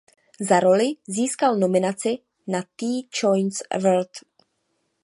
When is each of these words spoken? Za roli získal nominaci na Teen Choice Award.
Za 0.39 0.59
roli 0.59 0.93
získal 1.07 1.57
nominaci 1.57 2.17
na 2.47 2.63
Teen 2.75 3.01
Choice 3.19 3.63
Award. 3.71 4.09